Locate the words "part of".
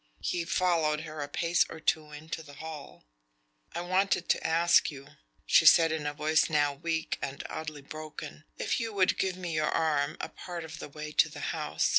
10.29-10.79